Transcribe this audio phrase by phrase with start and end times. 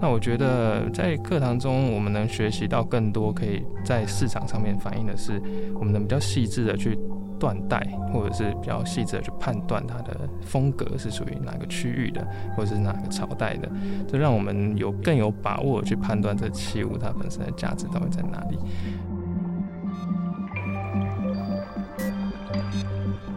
[0.00, 5.40] 那我觉得在课堂中，我们能学习到更多，可以在市场上面反映的是，
[5.74, 6.98] 我们能比较细致的去
[7.38, 7.78] 断代，
[8.12, 12.26] 或者是比较细致的去判断它的风格是属于哪个区域的，
[12.56, 13.70] 或者是哪个朝代的，
[14.08, 18.58] 这让我们有更有把握去判断这器物它本身的价值到底在哪里。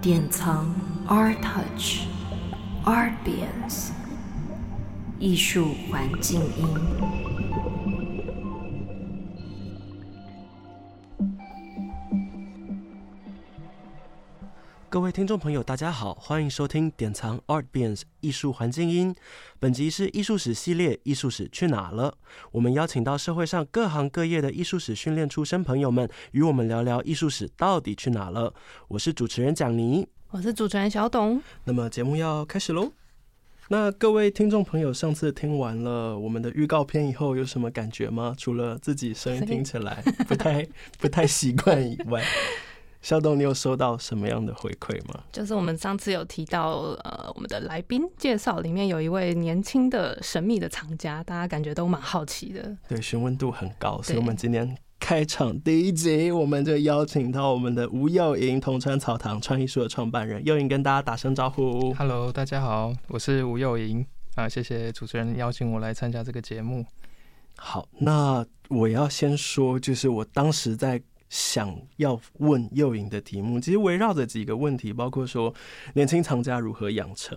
[0.01, 0.65] 典藏
[1.07, 2.07] ARTouch
[2.83, 3.91] Artbience
[5.23, 6.67] 艺术环境音。
[14.89, 19.15] 各位听众朋友，大家好，欢迎收听典藏 ARTbience 艺术环境音。
[19.61, 22.11] 本集是艺术史系列《艺术史去哪了》，
[22.51, 28.53] 我们邀请到社会上各行各业的艺术史训练出身朋友们，与我们聊聊艺术史到底去哪了。
[28.89, 31.41] 我是主持人蒋妮，我是主持人小董。
[31.63, 32.91] 那么节目要开始喽。
[33.69, 38.35] 那各位听众朋友，上次听完了我们的预告片以后，有什么感觉吗？
[38.37, 40.67] 除了自己声音听起来 不太
[40.99, 42.21] 不太习惯以外，
[43.01, 45.23] 肖东，你有收到什么样的回馈吗？
[45.31, 46.71] 就是我们上次有提到，
[47.03, 54.77] 呃，我们的来宾介绍里面有一位年轻的神秘的藏家，大家感觉都蛮好奇的，对，询问度很高，所以我们今天。
[55.03, 60.41] 开场第一集，我们就邀请到我们的吴幼莹，同川草堂创意书的创办人。
[60.45, 61.93] 幼莹跟大家打声招呼。
[61.95, 66.85] Hello，大家好，我是吴幼莹啊，谢谢主持人邀请我来参加这个节目。
[67.57, 71.01] 好，那我要先说，就是我当时在。
[71.33, 75.51] 想要问幼影的题目，其实围绕着几个问题，包括说
[75.95, 77.35] 年轻藏家如何养成，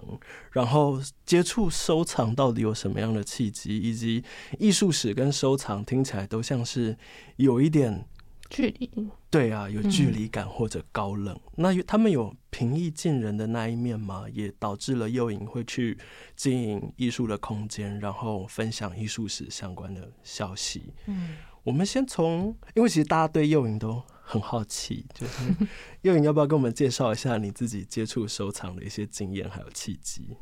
[0.52, 4.22] 然后接触收藏到底有什么样的契机，以及
[4.58, 6.94] 艺术史跟收藏听起来都像是
[7.36, 8.06] 有一点
[8.50, 8.90] 距离。
[9.30, 11.34] 对啊，有距离感或者高冷。
[11.34, 14.26] 嗯、那他们有平易近人的那一面吗？
[14.30, 15.96] 也导致了又莹会去
[16.34, 20.92] 经营艺术的空间，然后分享艺术史相关的消息。
[21.06, 21.36] 嗯。
[21.66, 25.42] 我们先从，因为其实大家对幼影都很好奇，就是
[26.02, 30.36] 幼影要不要跟我们介绍一下你自己接触收藏的一些经验还有契机？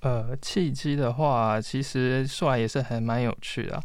[0.00, 3.82] 呃，契机的话，其实说来也是还蛮有趣的。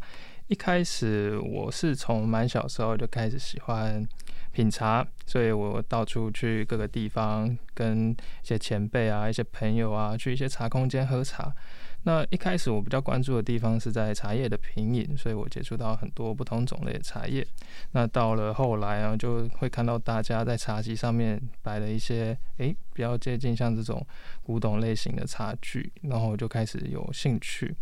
[0.48, 4.06] 一开始我是从蛮小时候就开始喜欢
[4.52, 11.50] 品茶，所以我到处去各个地方，跟一些前辈啊、一些朋友啊，去一些茶空间喝茶。
[12.06, 17.46] 那一开始我比较关注的地方是在茶叶的品饮，所以我接触到很多不同种类的茶叶。
[17.92, 24.06] 那到了后来啊，就会看到大家在茶几上面摆了一些，诶，比较接近像这种
[24.42, 27.74] 古董类型的茶具，然后我就开始有兴趣，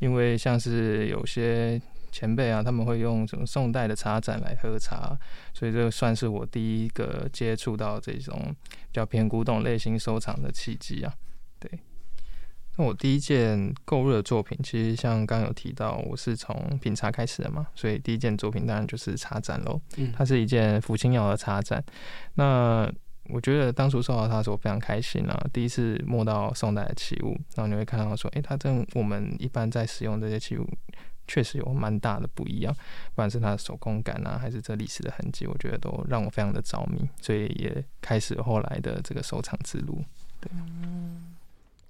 [0.00, 5.16] 因为像是有些前辈啊，他们会用什么宋代的茶盏来喝茶，
[5.54, 11.14] 所以这算是我第一个接触到这种比较偏古董类型收藏的契机啊，
[11.60, 11.70] 对。
[12.78, 19.80] 那我第一件购入的作品，其实像刚刚有提到，我是从品茶开始的嘛，所以第一件作品当然就是茶盏喽。
[20.16, 21.84] 它是一件福清窑的茶盏。
[22.34, 22.88] 那
[23.24, 30.64] 我觉得当初收到它的时候非常开心啊，第一次摸到宋代的器物，然后你会看到说，诶、欸，它跟我们一般在使用这些器物
[31.26, 40.00] 确实有蛮大的不一样，不管是它的手工感啊，还是这历史的痕迹，我觉得都让我非常的着迷，所以也开始后来的这个收藏之路。
[40.40, 40.48] 对。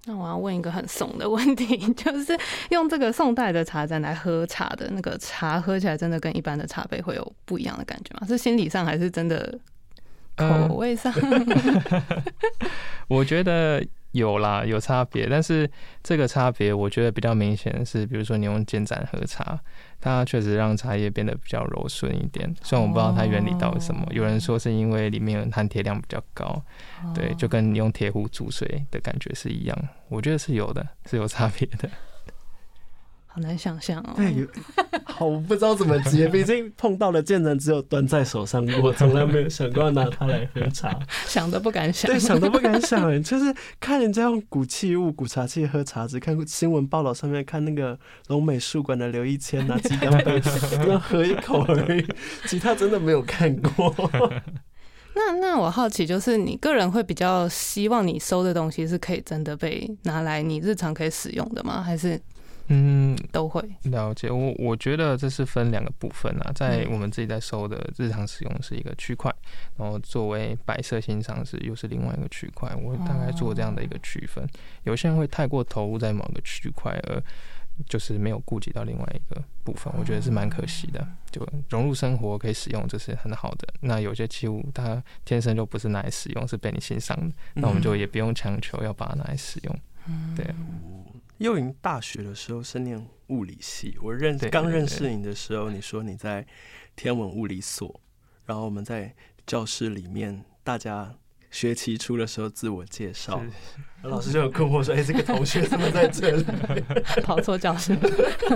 [0.08, 2.34] 那我要问一个很怂的问题， 就是
[2.70, 8.26] 用这个宋代的茶盏来喝茶的那个茶，喝起来真的跟一般的茶杯会有不一样的感觉吗？
[8.26, 9.58] 是心理上还是真的
[10.34, 11.12] 口味上？
[11.20, 11.46] 嗯、
[13.08, 13.84] 我觉得。
[14.18, 15.68] 有啦，有差别，但是
[16.02, 19.58] 这个差别我觉得比较明显的是，比如说你用煎盏喝茶，
[20.00, 22.54] 它确实让茶叶变得比较柔顺一点。
[22.62, 26.62] 虽然我不知道它原理到底什么，有人说是因为里面有含铁量比较高，
[27.14, 29.88] 对，就跟你用铁壶煮水的感觉是一样。
[30.08, 31.88] 我觉得是有的，是有差别的。
[33.30, 34.14] 好难想象哦。
[34.16, 34.46] 对，
[35.04, 36.26] 好，我不知道怎么接。
[36.32, 40.98] 毕竟碰到的见人只有端在手上过，从来没有想过要拿它来喝茶。
[41.28, 42.10] 想都不敢想。
[42.10, 43.08] 对，想都不敢想。
[43.08, 47.96] 哎，就是看人家用古器物、古茶器喝茶，只看新闻报道上面看那个
[48.28, 50.40] 龙美术馆的刘一谦拿几缸杯，
[50.86, 52.04] 那喝一口而已，
[52.46, 53.94] 其他真的没有看过。
[55.14, 61.82] 那那我好奇，就是你个人会比较希望你收的东西是可以真的被拿来你日常可以使用的吗？
[61.82, 62.20] 还是？
[62.68, 64.30] 嗯，都会了解。
[64.30, 69.34] 我我觉得这是分两个部分啊，在我们自己在收的日常使用是一个区块，
[69.76, 72.74] 然后作为白色欣赏是又是另外一个区块。
[72.74, 74.46] 我会大概做这样的一个区分。
[74.84, 77.22] 有些人会太过投入在某个区块，而
[77.86, 81.06] 就是没有顾及到另外一个部分，我觉得是蛮可惜的。
[81.30, 83.66] 就融入生活可以使用，这是很好的。
[83.80, 89.78] 那有些器物它天生就不是拿来使用，是被你欣赏的，那我们就也不用强求要把它拿来使用。
[90.36, 90.44] 对。
[91.38, 96.44] 幼营大学的时候是念物理系，我认刚认识你的时候，你说你在
[96.96, 98.00] 天文物理所，
[98.44, 99.14] 然后我们在
[99.46, 101.14] 教室里面，大家
[101.50, 103.40] 学期初的时候自我介绍，
[104.02, 106.44] 老师就很困惑说：“哎、欸，这个同学怎么在这里？
[107.22, 107.96] 跑错教室？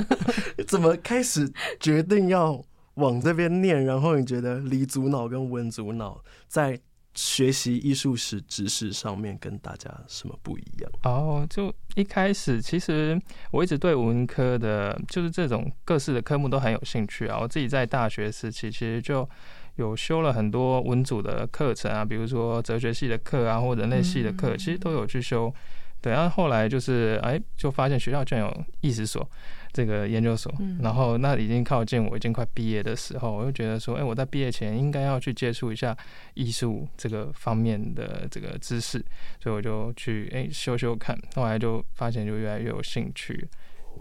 [0.67, 2.61] 怎么开始决定要
[2.95, 3.85] 往这边念？
[3.85, 6.81] 然后你觉得理组脑跟文组脑在？”
[7.15, 10.91] 学习艺术史知识上面跟大家什么不一样？
[11.05, 13.21] 哦，就一开始其实
[13.51, 17.39] 我一直对文科的，就是这种各式的科目都很有兴趣啊。
[17.39, 19.29] 我自己在大学时期其实就
[19.77, 25.53] 有修了很多文组的课程啊，比如说哲学系的课啊，或人类系的课，其实都有去修。
[26.01, 29.29] 对，然后后来就是哎，就发现学校居然有艺史所。
[29.73, 30.53] 这个研究所，
[30.83, 35.97] 然后那已经靠近我已经快毕业的时候，我就觉得说，哎，我在毕业前应该要去接触一下
[36.35, 39.03] 艺术这个方面的这个知识，
[39.41, 43.49] 所以我就去哎修修看，后来就发现就越来越有兴趣，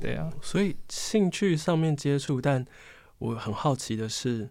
[0.01, 2.65] 对啊，所以兴趣上面接触，但
[3.19, 4.49] 我很好奇的是，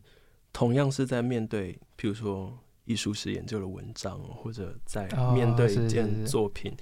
[0.55, 6.75] 同样是在面对，譬如说艺术史研究的文章，或者在面对一件作品，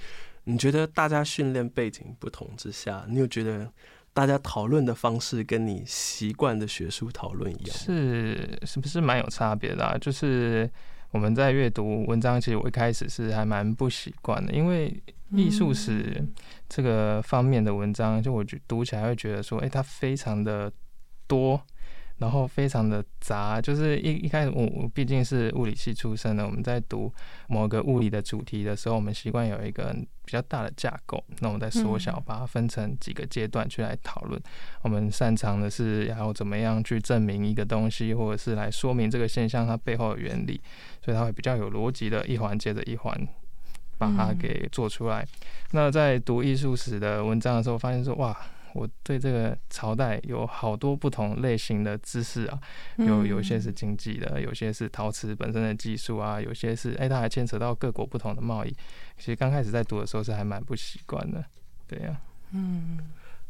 [0.44, 3.72] 你觉得大家训练背景不同之下，你有觉得？
[4.18, 9.96] 大家讨论的方式跟你习惯的学术讨论一样，是是不是蛮有差别的啊？
[9.96, 10.68] 就是
[11.12, 15.00] 我们在阅读文章，其实我一开始是还蛮不习惯的，因为
[15.30, 16.20] 艺术史
[16.68, 20.72] 这个方面的文章，就我觉读起来会觉得说，哎，它非常的
[21.28, 21.62] 多。
[22.18, 27.12] 然后非常的杂，就是一一开始我我毕竟是物理系出身的，我们在读
[27.46, 29.94] 某个物理的主题的时候，我们习惯有一个
[30.24, 34.40] 比较大的架构，那我们再缩小，把它分成几个阶段去来讨论。
[34.82, 40.60] 我们擅长的是要怎么样去证明一个东西，或者是来说明这个现象它背后的原理，
[41.04, 43.16] 所以它会比较有逻辑的，一环接着一环
[43.96, 45.24] 把它给做出来。
[45.70, 48.36] 那在读艺术史的文章的时候，发现说哇。
[48.74, 52.60] 我对这个朝代有好多不同类型的知识啊，
[52.98, 58.70] 有有些是经济的，有些是陶瓷本身的技术啊，有些是哎，它还牵扯到各国不同的贸易。
[59.16, 61.44] 其实刚开始在读的时候是还蛮不习惯的，
[61.86, 62.20] 对呀、啊。
[62.52, 62.98] 嗯，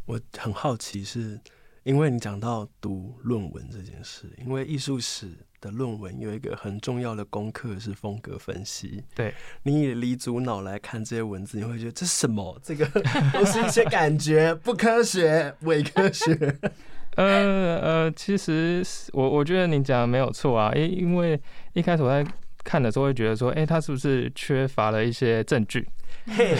[0.06, 1.41] 我很好奇是，
[1.82, 5.37] 因为你讲到读论文这件事，因为艺术史。
[5.60, 9.02] 的论文有一个很重要的功课是风格分析。
[9.14, 12.58] 对，你以理组脑来看这些文字，你会觉得这是什么？
[12.62, 12.87] 这个
[13.32, 16.56] 都是一些感觉，不科学、伪科学。
[17.16, 21.40] 呃呃，其实我我觉得你讲的没有错啊，因因为
[21.72, 22.25] 一开始我在
[22.62, 25.88] 看的时候会觉得说，哎，他是不是缺乏了一些证据？
[26.29, 26.57] 嘿，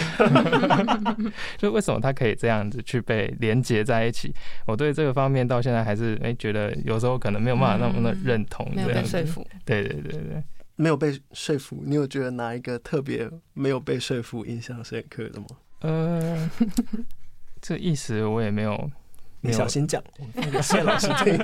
[1.57, 4.33] 就为什么他可以这样子去被连接在一起？
[4.65, 9.45] 我对这个方面到现在还是哎、欸、觉得有时候可能没有办法那么的认同，没有被说服。
[9.65, 10.43] 对对对对，
[10.75, 11.83] 没有被说服。
[11.85, 15.47] 你有觉得哪一个特别没有被说服、印象深刻的吗？
[15.81, 16.49] 呃，
[17.61, 18.89] 这意思我也没有。
[19.41, 20.03] 你小心讲，
[20.61, 21.39] 谢老师听。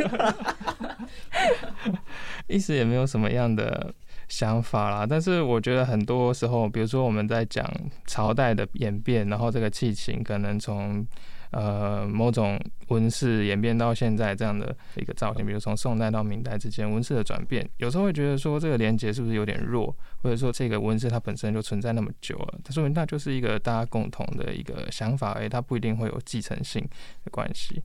[2.48, 3.94] 意思也没有什么样的。
[4.28, 7.70] 想法啦，但是我觉得很多时候，比如说我们在讲
[8.08, 11.06] 朝代的演变，然后这个器型可能从
[11.52, 26.82] 呃某种纹饰演变到现在这样的一个造型，比如从宋代到明代之间纹饰的转变，有时候会觉得说这个连接是不是有点弱，或者说这个纹饰它本身就存在那么久了，它说明它就是一个大家共同的一个想法，而已它不一定会有继承性
[27.24, 27.82] 的关系。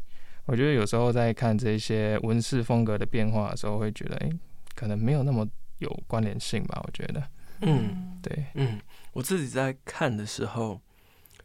[0.47, 4.39] 我觉得有时候在看这些纹饰风格的变化的时候，会觉得哎、欸，
[4.75, 5.47] 可能没有那么。
[5.81, 7.23] 有关联性吧，我觉得。
[7.63, 8.81] 嗯，对，嗯，
[9.13, 10.81] 我自己在看的时候，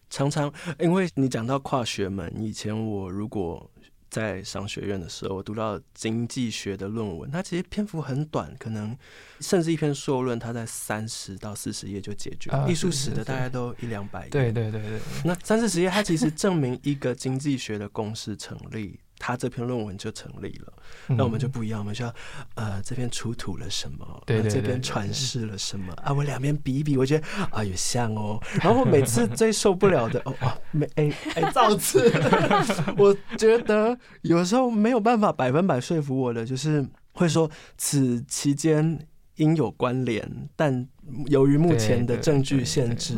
[0.10, 3.70] 常常因为你讲到跨学门，以前我如果
[4.10, 8.98] 在商学院的时候，我读到经济学的论文，它其实篇幅很短，可能
[9.42, 12.50] 甚至一篇硕论，它在三十到四十页就解决。
[12.66, 14.30] 艺术史的大概都一两百页。
[14.30, 15.02] 对对对对。
[15.26, 18.98] 那三四十页，它其实证明一个经济学的公式成立。
[19.26, 20.74] 他这篇论文就成立了，
[21.08, 22.14] 那我们就不一样，我们需要
[22.54, 26.14] 呃这边出土了什么，对，这边传世了什么啊？
[26.14, 28.40] 我两边比一比，我觉得啊有像哦。
[28.62, 32.08] 然后我每次最受不了的哦哦没哎哎 造次，
[33.00, 40.88] 我觉得有时候没有办法百分百说服我的，就是会说此期间应有关联，但
[41.26, 43.16] 由于目前的证据限制，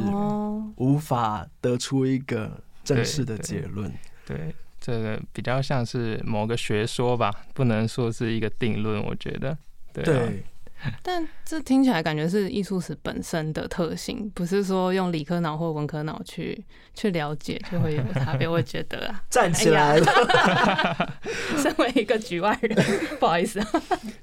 [0.77, 3.93] 无法得出一个正式的结论。
[4.25, 4.55] 对。
[4.88, 9.03] 这个比较像是某个学说吧，不能说是一个定论。
[9.03, 9.58] 我觉得，
[9.91, 10.44] 对，啊、对。
[11.03, 16.63] 但这听起来感觉是艺术史本身的特性，不是说用理科脑或文科脑去
[16.94, 18.48] 去了解就会有差别。
[18.48, 21.13] 我觉得啊， 站起来了，
[21.58, 22.77] 身为一个局外人，
[23.20, 23.67] 不好意思啊。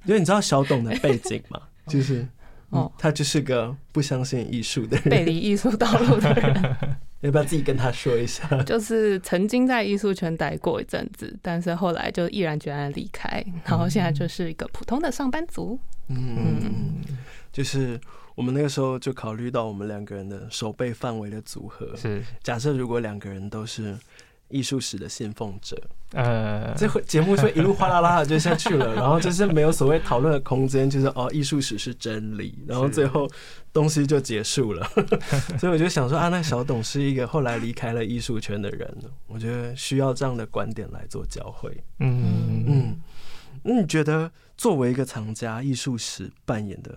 [0.05, 1.61] 因为你知道小董的背景吗？
[1.89, 2.27] 就是
[2.71, 6.97] 哦，他就是个不相信艺术的人，背离艺术道路的人。
[7.25, 8.47] 要不要自己跟他说一下？
[8.65, 15.79] 就是曾经在艺术圈待过一阵子，但是后来就毅然决然离开，然后现在就是一个普通的上班族。
[16.09, 17.17] 嗯，嗯，
[17.51, 17.99] 就是
[18.35, 21.97] 我们那个时候就考虑到我们两个人的手背范围的组合。
[21.97, 23.97] 是，假设如果两个人都是。
[24.55, 25.77] 艺术史的信奉者，
[26.13, 33.29] 呃，这回节目就一路哗啦啦的就下去了， 然后就是没有所谓讨论的空间，就是哦，艺术史是真理，然后最后
[33.73, 34.89] 东西就结束了。
[35.59, 38.97] 所以我就想说啊，那小董是一个后来离开了艺术圈的人，
[39.27, 41.77] 我觉得需要这样的观点来做交汇。
[41.99, 42.97] 嗯嗯，
[43.65, 46.97] 那你觉得作为一个藏家，艺术史扮演的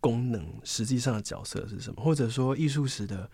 [0.00, 2.02] 功能，实际上的角色是什么？
[2.02, 3.28] 或者说，艺术史的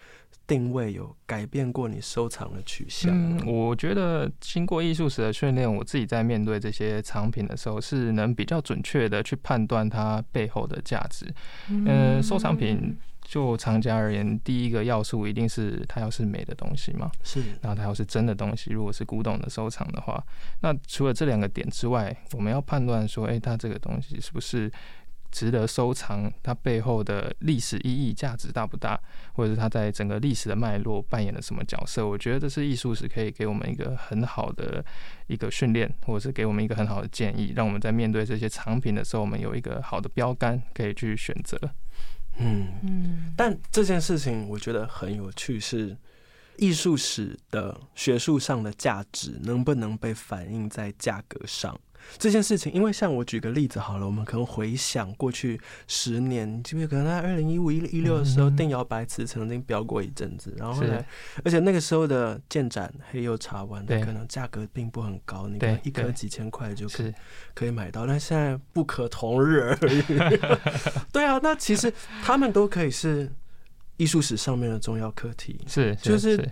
[0.46, 3.10] 定位有改变过你收藏的取向？
[3.12, 11.26] 嗯，我觉得经过艺术史的训练，我自己在面对这些藏品的时候，是能比较准确的去判断它背后的价值。
[11.68, 17.10] 嗯，收藏品就藏家而言，第一个要素一定是它要是美的东西嘛。
[17.22, 18.72] 是，然后它要是真的东西。
[18.72, 20.22] 如果是古董的收藏的话，
[20.60, 24.70] 那除了这两个点之外，我们要判断说，哎，它这个东西是不是？
[25.32, 29.00] 值得收藏，它背后的历史意义、价值大不大，
[29.32, 32.06] 或者是它在整个历史的脉络扮演了什么角色？
[32.06, 34.84] 我觉得这是艺术史可以给我们一个很好的
[35.26, 41.58] 一个训练，或者是给我们一个很好的建议，让我们在面对这些藏品的时候，我们有一个好的标杆可以去选择。
[42.38, 43.32] 嗯嗯。
[43.36, 45.96] 但这件事情我觉得很有趣，是
[46.58, 51.78] 艺术史的学术上的价值能不能被反映在价格上？
[52.18, 61.04] 这件事情，因为像我举个例子好了，我们可能回想过去十年，记不记得可能在二零一五、一一六的时候，定窑白瓷曾经飙过一阵子，然后后来，
[61.44, 67.14] 而且那个时候的建展黑釉茶碗的可能价格并不很高，你可能一颗几千块就可以
[67.54, 70.02] 可以买到，但现在不可同日而语。
[71.12, 71.92] 对啊，那其实
[72.22, 73.30] 他们都可以是
[73.96, 76.48] 艺术史上面的重要课题，是就是。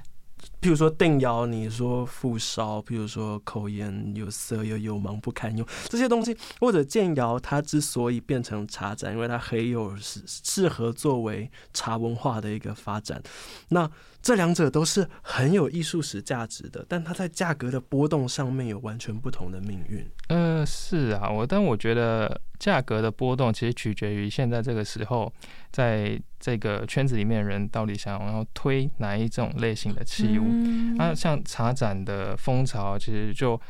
[0.61, 13.23] 譬如说定窑，你说复烧，譬如说口颜有色又有芒不堪用这些东西，或者建窑它之所以变成茶展，因为它黑釉是适合作为茶文化的一个发展，
[13.69, 13.91] 那
[14.21, 20.07] 这两者都是很有艺术史价值的，但它在价格的波动上面有完全不同的命运。
[20.29, 25.33] 呃，是啊，我但我觉得价格的波动其实取决于现在这个时候。
[25.73, 30.45] 在这个圈子里面，人到底想要推哪一种类型的器物？
[30.97, 33.61] 那像茶盏的风潮，其实就。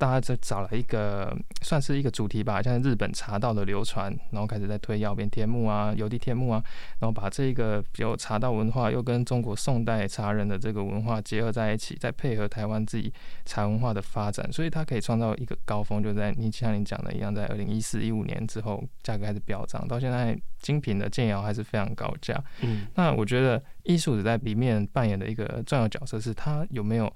[0.00, 6.64] 大家就找了一个算是一个主题吧，像日本茶道的流传，然后开始在推药边天目啊、油滴天目啊，
[7.00, 13.12] 然后把这个有茶道文化又跟中国宋代茶人的这个文化结合在一起，再配合台湾自己
[13.44, 22.42] 茶文化的发展，所以它可以创造一个高峰，就在你像你讲的一样，在二零一四一五年之后，价格开始飙涨，到现在精品的建窑还是非常高价。
[22.62, 27.12] 嗯，那我觉得艺术史在里面扮演的一个重要角色是它有没有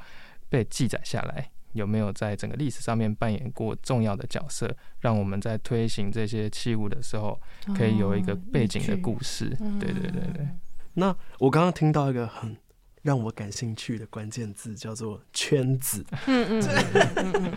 [0.50, 1.48] 被记载下来。
[1.74, 7.38] 有没有在整个历史上面扮演过重要的角色，让我们在推行这些器物的时候，
[7.76, 9.50] 可以有一个背景的故事？
[9.78, 10.48] 对对对对。
[10.94, 12.56] 那我刚刚听到一个很
[13.02, 16.04] 让我感兴趣的关键字，叫做“圈子”。
[16.26, 17.52] 嗯嗯。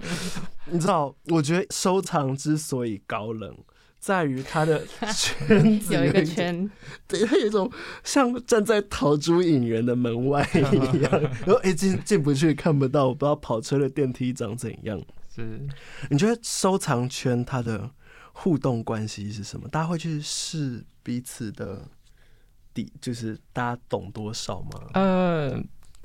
[0.70, 3.58] 你知道，我觉得收藏之所以高冷。
[4.08, 4.82] 在于他的
[5.14, 6.72] 圈子有一个圈，
[7.06, 7.70] 对，他有一种
[8.06, 10.62] 像站在逃出影园的门外一
[11.02, 11.12] 样，
[11.46, 14.98] 然后一进进不去，看不到，我不知道跑车的电梯长怎样。
[15.36, 15.60] 是，
[16.10, 17.92] 你觉得收藏圈它的
[18.32, 19.68] 互动关系是什么？
[19.68, 21.86] 大家会去试彼此的
[22.74, 24.70] 底，就是大家懂多少吗？
[24.94, 25.62] 呃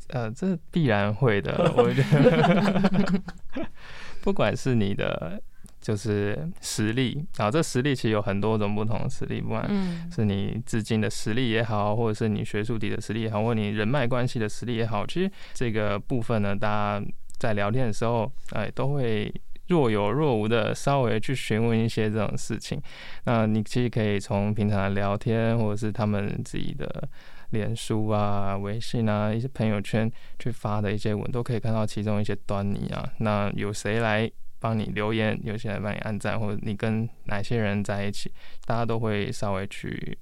[0.08, 3.22] 呃，这必然会的，我觉得，
[4.20, 5.40] 不管是你的。
[5.82, 9.68] 就是实力，然后这实力其实有很多种不同的实力，不管
[10.10, 17.06] 是你资金的实力也好，或者是你学术底的实力也好，或者你人脉关系的实力也好，其实这个部分呢，大家
[17.38, 19.34] 在聊天的时候，哎，都会
[19.66, 22.80] 若有若无的稍微去询问一些这种事情。
[23.24, 27.08] 那你其实可以从平常的聊天，或者是他们自己的
[27.50, 33.04] 脸书啊、微信啊、一些朋友圈去发的一些文，都可以看到其中一些端倪啊。
[33.18, 34.30] 那有谁来
[34.62, 38.32] 帮你留言，有些人帮你按赞，或者你跟哪些人在一起，
[38.64, 40.16] 大家都会稍微去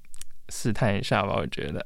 [0.49, 1.35] 试探一下吧。
[1.35, 1.85] 我觉得，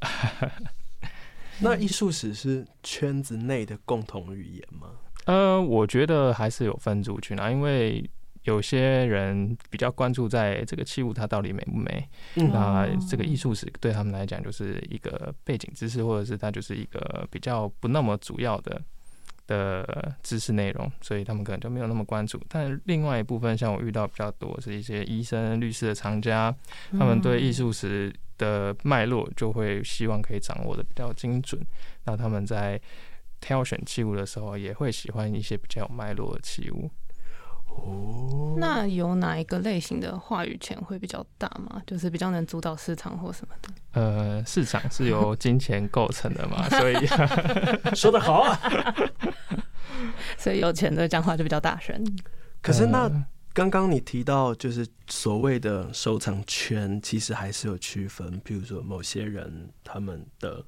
[1.60, 4.88] 那艺术史是圈子内的共同语言吗？
[5.26, 8.10] 呃，我觉得还是有分族群啊，因为
[8.44, 18.82] 有些人比较关注在这个器物它到底美不美，嗯、那这个艺术史对他们来讲就是一个背景知识，或者是它就是一个比较不那么主要的。
[19.48, 22.42] 的知识内容，所以他们可能就没有那么关注。
[22.48, 26.56] 但另外一部分，像我遇到比较多是一些医生、律师的藏家，
[26.92, 31.62] 他们对艺术史的脉络，就会希望可以掌握的比较精准。
[32.06, 32.80] 那他们在
[33.40, 36.90] 挑选器物的时候，也会喜欢一些比较有脉络的器物。
[37.76, 41.82] 哦，那有哪一个类型的话语权会比较大吗？
[41.86, 43.70] 就是比较能主导市场或什么的？
[43.92, 46.96] 呃，市场是由金钱构成的嘛， 所以
[47.96, 48.60] 说得好啊。
[50.38, 51.96] 所以有钱的讲话就比较大声。
[52.62, 53.10] 可是那
[53.54, 58.40] 刚刚你提到，就是所谓的收藏圈，其实还是有区分。
[58.44, 60.64] 比如说，某些人他们的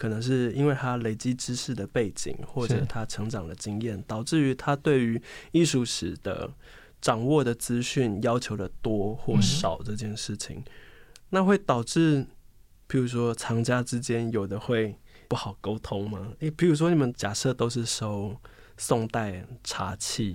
[0.00, 5.20] 可能是因为他累积知识的背景，或者他成长的经验，导致于他对于
[5.52, 6.50] 艺术史的
[7.02, 10.64] 掌握的资讯要求的多或少这件事情，
[11.28, 12.24] 那会导致，
[12.88, 14.96] 譬如说藏家之间有的会
[15.28, 16.32] 不好沟通吗？
[16.38, 18.34] 诶，譬如说你们假设都是收。
[18.82, 20.34] 宋代茶器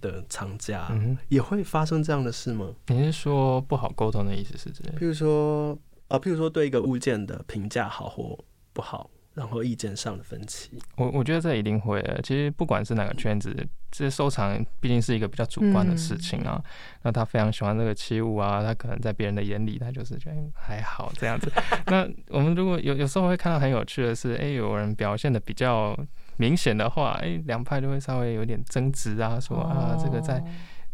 [0.00, 0.90] 的藏家，
[1.28, 2.74] 也会发生这样的事吗？
[2.88, 4.96] 你是说不好沟通的意思是这样？
[4.98, 5.78] 譬如说
[6.08, 8.36] 啊，譬如说对一个物件的评价好或
[8.74, 10.78] 不好，然后意见上的分歧。
[10.96, 12.02] 我我觉得这一定会。
[12.22, 13.56] 其实不管是哪个圈子，
[13.90, 16.62] 这收藏毕竟是一个比较主观的事情啊。
[17.02, 21.50] 那他非常喜欢这个器物啊，他可能在别人的眼里，他就是觉得还好这样子。
[21.86, 25.96] 那我们如果有有时候会看到很有趣的是，哎，有人表现的比较。
[26.36, 30.42] 明显的话，哎、欸，两派就会稍微有点争执啊，说啊，这个在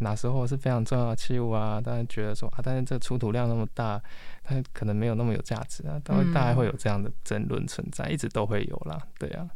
[0.00, 4.02] 哪时候是非常重要的器物啊，当然觉得说啊，但是这出土量那么大，
[4.42, 9.48] 它可能没有那么有价值啊，当然大概会有这样的争论存在，一直都会有啦，对啊。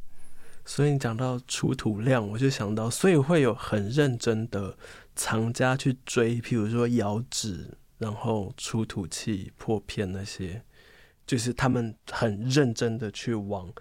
[0.65, 4.77] 所以你讲到出土量，我就想到，所以会有很认真的
[5.15, 10.63] 藏家去追，譬如说窑址，然后出土器破片那些，
[11.27, 13.73] 就是他们很认真的去往。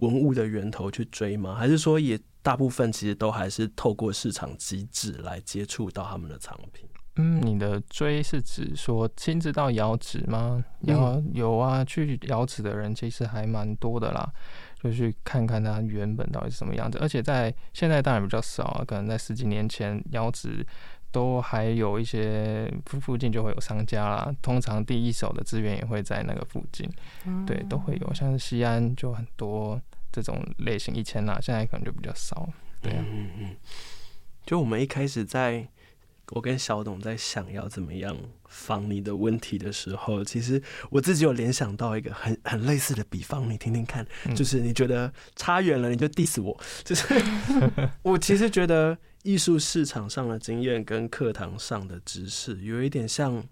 [0.00, 1.54] 文物的源头去追吗？
[1.54, 6.88] 还是说也大部分其实都还是透过市场机制来接触到他们的藏品？
[7.16, 10.64] 嗯，你的追是指说亲自到窑址吗？
[10.82, 14.32] 有、嗯、有啊，去窑址的人其实还蛮多的啦，
[14.80, 16.98] 就去看看它原本到底是什么样子。
[17.00, 20.64] 而且在现在当然比较少啊，可能在十几年前窑址
[21.10, 26.88] 都还有一些附附近就会有商家啦，通常第一手的资源也会在那个附近，
[27.26, 28.14] 嗯、对，都会有。
[28.14, 29.78] 像是西安就很多。
[30.12, 32.48] 这种类型以前啊，现在可能就比较少。
[32.80, 33.56] 对啊，嗯嗯，
[34.44, 35.68] 就我们一开始在，
[36.30, 44.06] 我跟小董在想要怎么样防你的问题的时候，其实我自己有联想到一个很很类似的比方，你听听看。
[44.34, 46.58] 就是你觉得差远了，你就 diss 我。
[46.84, 47.06] 就是
[48.02, 53.44] 我其实觉得艺术市场上的经验跟课堂上的知识有一点像，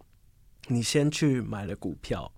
[0.68, 2.32] 你先去买了股票。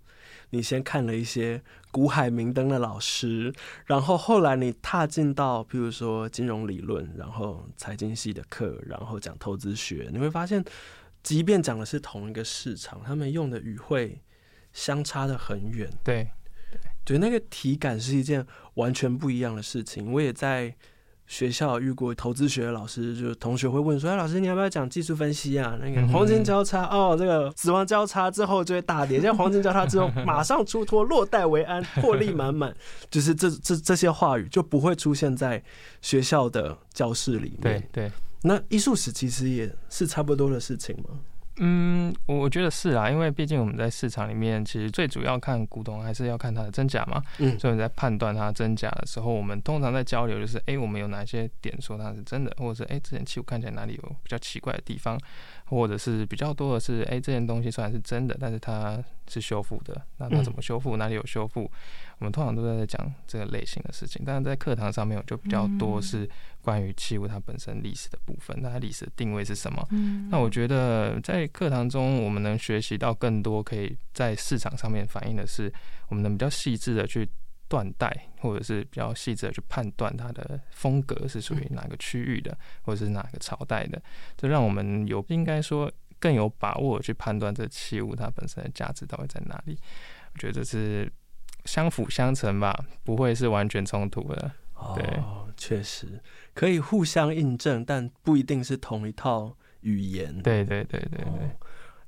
[0.50, 3.52] 你先看了一些古海明灯的老师，
[3.86, 10.64] 然后后来你踏进到，譬如说金融理论，然后财经系的课，然后讲投资学，你会发现，
[11.22, 14.20] 即便讲的是同一个市场，他们用的语汇
[14.72, 15.90] 相差得很远。
[16.04, 16.28] 对，
[17.04, 20.12] 对，那个体感是一件完全不一样的事情。
[20.12, 20.76] 我也在。
[21.30, 25.78] 学校遇过投资学的老师，就是同学会问说：“哎，老师，你要不要讲技术分析啊？
[25.80, 32.74] 那个黄金交叉哦，这个死亡交叉之后就会大跌，像黄金交叉之后马上出脱，落袋为安，获利满满。
[33.08, 35.62] ”就是这这这些话语就不会出现在
[36.02, 37.60] 学校的教室里面。
[37.60, 38.12] 对对，
[38.42, 41.10] 那艺术史其实也是差不多的事情吗？
[41.58, 47.22] 嗯，我觉得是啊，因为毕竟我们在市场里面，其实最主要看古董还是要看它的真假嘛。
[47.38, 55.18] 嗯，所以在判断它真假的时候，我们通常在交流就是，哎、欸，我们有哪些点说它是真的，或者是哎、欸，这件器物看起来哪里有比较奇怪的地方，
[55.66, 60.96] 或者是比较多的是，哎、欸，这件东西虽然是真的，但是它是修复的，那它怎么修复？
[60.96, 61.70] 哪里有修复？
[62.20, 66.28] 我们通常都在讲这个类型的事情，但是在课堂上面，我就比较多是
[66.60, 69.82] 关于器物它本身历史的部分，那它历史的定位是什么？
[70.30, 75.72] 那我觉得在课堂中，我们能学习到更多，可以在市场上面反映的是，
[76.08, 77.26] 我们能比较细致的去
[77.68, 84.00] 断代，或者是比较细致的去判断它的风格是属于哪个区域的，或者是哪个朝代的，
[84.36, 89.78] 这让我们有应该说更有把握去判断这器物它本身的价值到底在哪里。
[90.34, 91.10] 我觉得这是。
[91.64, 94.52] 相辅相成吧，不会是完全冲突的。
[94.94, 96.20] 对，哦，确实
[96.54, 100.40] 可以互相印证，但不一定是同一套语言。
[100.42, 101.50] 对对对对对，哦，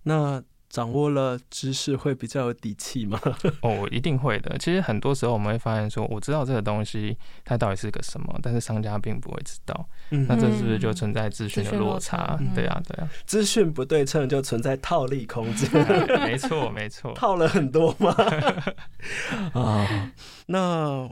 [0.03, 0.45] 那。
[0.73, 3.21] 掌握了知识会比较有底气吗？
[3.61, 4.57] 哦，一定会的。
[4.57, 9.87] 其实很多时候我们会发现说，我知道这个东西它到底是个什么，但是商家并不会知道。
[10.09, 12.39] 嗯，那这是不是就存在资讯的落差？
[12.55, 13.07] 对啊，对啊。
[13.27, 15.71] 资讯不对称就存在套利空间。
[16.25, 17.13] 没错，没错。
[17.21, 18.17] 套了很多吗？
[19.53, 20.13] 啊，
[20.47, 21.07] 那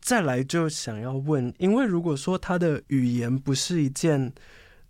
[0.00, 4.32] 再来就想要问，因为如果说他的语言不是一件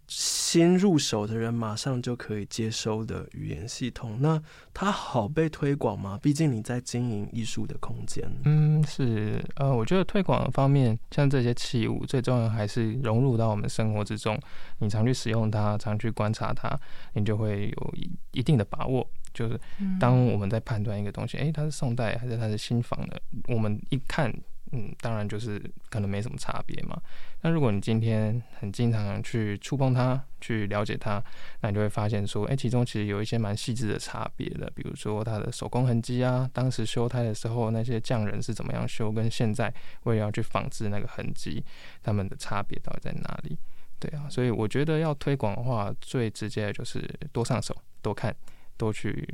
[0.09, 4.43] 新入手的人马上就可以接收的语言系统，那
[4.73, 6.19] 它好被推广吗？
[6.23, 8.27] 毕竟你在经营艺术的空间。
[8.45, 14.41] 嗯，是，呃，我觉得推广方面，像这些器物，最重要还是融入到我们生活之中。
[14.79, 16.75] 你常去使用它，常去观察它，
[17.13, 19.07] 你就会有一一定的把握。
[19.35, 19.61] 就是
[20.01, 24.33] 当我们在判断一个东西，诶、欸，它是宋代还是它是新仿的，我们一看。
[24.73, 27.01] 嗯，当然就是可能没什么差别嘛。
[27.41, 31.23] 那如果你今天很经常去触碰它，去了解它，
[31.61, 34.71] 那你就会发现说，哎、其中其实有一些蛮细致的差别的。
[34.75, 41.65] 比如说它的手工痕迹啊，当时修胎的时候那些匠人是怎么样修，跟现在为了要去仿制那个痕迹，
[42.03, 43.57] 他们的差别到底在哪里？
[43.99, 47.03] 对啊，所以我觉得要推广的话，最直接的就是
[47.33, 48.35] 多上手、多看、
[48.77, 49.27] 多去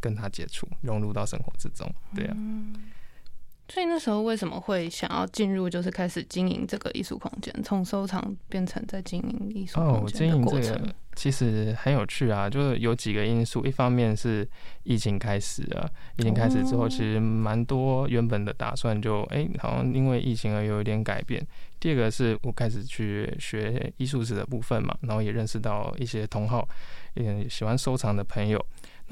[0.00, 1.90] 跟他接触，融入到生活之中。
[2.14, 2.36] 对啊。
[3.72, 10.74] 所以那时候为什么会想要进入，就是开始经营这个艺术空间，从收藏变成在经营艺术空间的过程？
[10.74, 14.46] 哦，经营这个其实很有趣啊，就是有几个因素，一方面是
[14.82, 21.42] 疫情开始了，疫情开始之后，其实蛮多原本的打算就哎，好像因为疫情而有一点改变。
[21.80, 26.68] 第二个是我开始去学艺术史的部分嘛，然后也认识到一些同好，
[27.14, 28.62] 也喜欢收藏的朋友。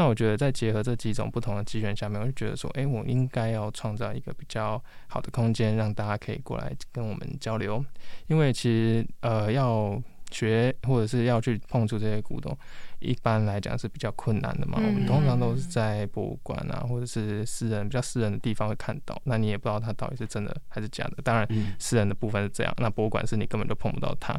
[0.00, 7.84] 那我觉得，在结合这几种不同的机缘下面，我就觉得说，哎，我应该要创造一个比较好的空间，让大家可以过来跟我们交流。
[8.26, 12.56] 因为其实，呃，要学或者是要去碰触这些古董，
[13.00, 14.78] 一般来讲是比较困难的嘛。
[14.78, 19.20] 我们通常都是在博物馆啊，或者是私人比较私人的地方会看到。
[19.24, 21.18] 那你也不知道它到底是真的还是假的。
[21.22, 21.46] 当然，
[21.78, 24.32] 私人的部分是这样，那博物馆是你根本就碰不到它。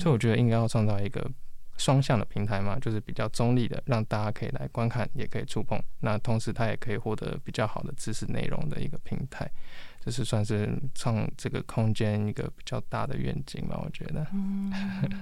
[0.00, 1.24] 所以我觉得应该要创造一个。
[1.76, 5.80] 双向的平台嘛，就是比较中立的，让大家可以来观看，也可以触碰。
[6.00, 9.50] 那同时，它也可以获得比较好的知识内容的一个平台。
[10.04, 14.26] 就是算是创这个空间一个比较大的愿景吧，我觉得。
[14.34, 14.70] 嗯，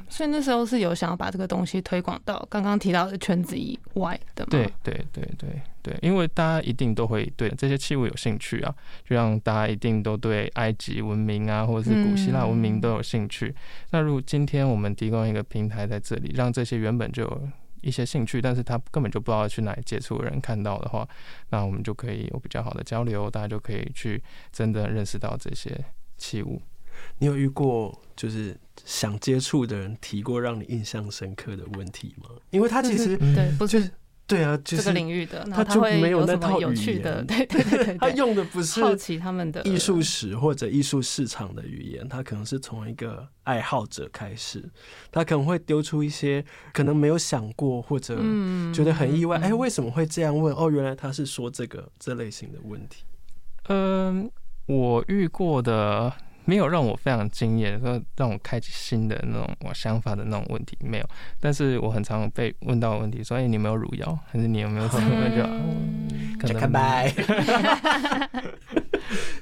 [0.09, 4.49] 所以那时候是有想要把这个东西推广到刚刚提到的圈子以外的吗？
[4.51, 8.75] 对对对对对，因为大家一定都会对这些器物有兴趣啊，
[9.09, 13.47] 就像大家一定都对埃及文明啊，或者是古希腊文明都有兴趣。
[13.47, 13.55] 嗯、
[13.93, 17.49] 那如果今天我们提供一个平台在这里，让这些原本就有
[17.83, 21.07] 一些兴趣，但是他根本就不知道去哪里接触的人看到的话，
[21.51, 25.85] 那我们就可以有比较好的交流，大家就可以去真的认识到这些
[26.17, 26.63] 器物。
[27.19, 32.29] 你有遇过就是想接触的人提过让你印象深刻的问题吗？
[32.51, 33.91] 因为他其实对，不是。
[34.33, 44.65] 对啊，就是这个领域的，他就没有那套有趣的，对对对，对，他 用的不是好奇他们的艺术史或者艺术市场的语言，他可能是从一个爱好者开始，
[45.11, 48.17] 他可能会丢出一些可能没有想过或者
[48.73, 50.55] 觉得很意外，哎、嗯欸，为什么会这样问？
[50.55, 53.05] 哦，原来他是说这个这类型的问题。
[53.69, 54.31] 嗯，
[54.67, 56.13] 我遇过的。
[56.45, 61.09] 没有让我非常惊艳，说让我开启新的那种我想法的那种问题没有，
[61.41, 65.29] 但是我很常被问到问题，说哎，你有没有汝窑，还是你有没有什么？
[65.31, 67.13] 就、嗯、可能拜。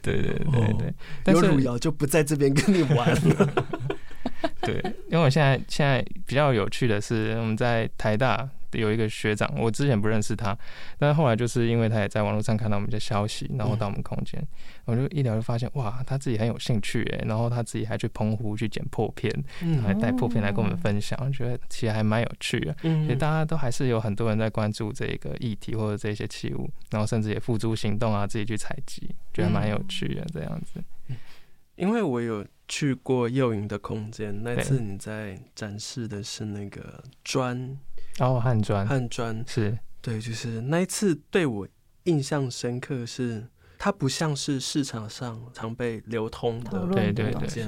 [0.02, 3.66] 对对对对，但是有汝窑就不在这边跟你玩了。
[4.62, 4.74] 对，
[5.08, 8.48] 因为我现在现在比较有趣的是，我们在台大。
[8.72, 10.56] 有一个学长，我之前不认识他，
[10.98, 14.40] 但是后来就是因为他也在网络上看到我们的消息，然后到我们空间，
[14.85, 19.33] 我就一聊就发现，哇，他自己很有兴趣哎，然后他自己还去澎湖去捡破片，
[19.83, 22.74] 还带破片来跟我们分享，我觉得其实还蛮有趣的。
[22.83, 30.83] 所以大家都还是有很多人在关注这个议题或者这些器物，然后甚至也付诸行动啊，自己去采集，觉得蛮有趣的这样子。
[31.76, 37.78] 因为我有去过幼营的空间，那次你在展示的是那个砖。
[38.18, 41.66] 哦，汉砖，汉砖是对，就是那一次对我
[42.04, 43.46] 印象深刻，是
[43.78, 47.66] 它不像是市场上常被流通的对对对，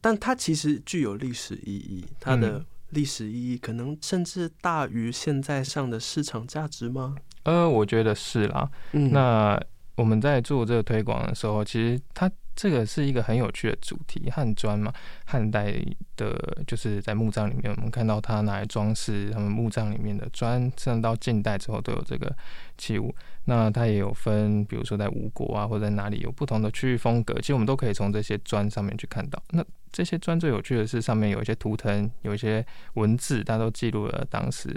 [0.00, 7.16] 但它其实具有历史意义，它的历史意义可能甚至大于现在上的市场价值吗？
[7.44, 8.70] 呃，我觉得是啦。
[8.92, 9.60] 嗯，那
[9.96, 12.30] 我们在做这个推广的时候，其实它。
[12.56, 14.92] 这个是一个很有趣的主题，汉砖嘛，
[15.24, 15.74] 汉代
[16.16, 22.34] 的，就是在墓葬里面，我们看到它拿来装饰他们墓葬里面的砖，甚至到近代之后都有这个
[22.78, 23.14] 器物。
[23.46, 29.42] 那它也有分，比如说在吴国啊，或者在哪里有不同的区域风格，其实我们都可以从这些砖上面去看到。
[29.50, 32.64] 那这些砖最有趣的是上面有一些图腾，有一些
[32.94, 34.68] 文字，它都记录了当时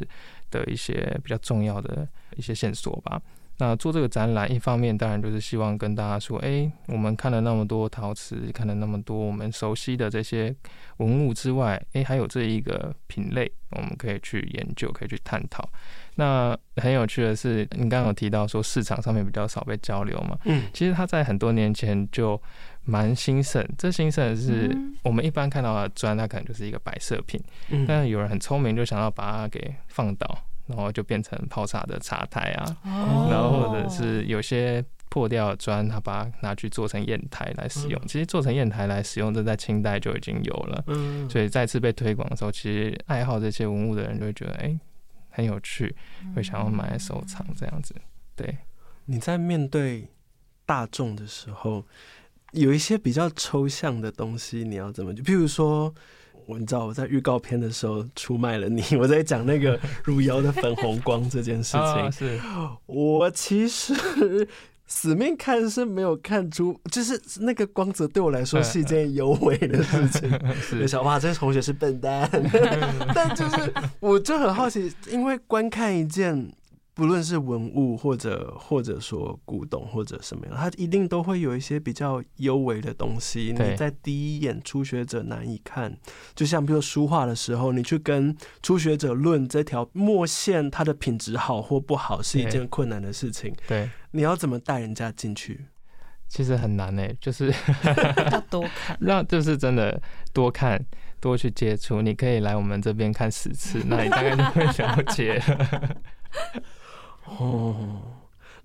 [0.51, 3.21] 的一些比较重要的一些线索吧。
[3.59, 10.55] 那做这个展览，一方面当然就是希望跟大家说，哎，我们看了那么多陶瓷，看了那么多我们熟悉的这些
[10.97, 15.67] 文物之外，哎，还有这一个品类，我们可以去研究，可以去探讨。
[16.15, 20.37] 那很有趣的是，你刚刚有提到说市场上面比较少被交流嘛？
[20.45, 22.39] 嗯，其实它在很多年前就
[22.83, 23.67] 蛮兴盛。
[23.75, 30.37] 这兴盛是我们一般看到的砖，它可能就是一个摆设品，嗯、但有人很聪明，就想要把它给放倒，
[30.67, 34.83] 然后就变成泡茶的茶台啊，哦、然后或者是有些。
[35.09, 37.99] 破掉的砖，他把它拿去做成砚台来使用。
[38.07, 40.83] 其实做成砚台来使用，这在清代就已经有了。
[40.87, 44.79] 嗯，所以再次被推广的时候，其实爱好这些文物的人就会觉得，哎、欸，
[45.29, 45.95] 很有趣，
[46.35, 47.95] 会想要买来收藏这样子。
[48.35, 48.57] 对，
[49.05, 50.09] 你在面对
[50.65, 51.85] 大众的时候，
[52.51, 55.13] 有一些比较抽象的东西，你要怎么？
[55.13, 55.91] 就譬如说，
[56.47, 61.79] 我你知道我在预告片的时候出卖了你， 我在讲那个 汝窑的粉红光这件事情。
[61.81, 62.39] 哦、是
[62.87, 64.47] 我其实。
[64.89, 70.31] 死命看是没有看出，就是那个光泽对我来说是一件尤为的事情。
[70.79, 72.31] 就想哇，这个同学是笨蛋，
[73.13, 76.49] 但就是我就很好奇，因为观看一件。
[76.97, 83.55] 不论是文物或者或者说古董或者什么样，它一定都会有一些比较幽微的东西。
[83.55, 85.95] 你在第一眼初学者难以看，
[86.33, 93.53] 就像比如书画的时候，你去跟初学者论这条墨线它的品质好或不好，是一件困难的事情。
[93.67, 95.65] 对，你要怎么带人家进去？
[96.27, 97.53] 其实很难诶，就是
[98.33, 100.01] 要多看， 让就是真的
[100.33, 100.83] 多看
[101.21, 102.01] 多去接触。
[102.01, 105.39] 你可以来我们这边看十次，那你大概就会了解。
[107.27, 108.01] 哦，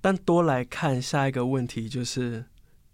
[0.01, 2.45] 但多来看下一个问题就是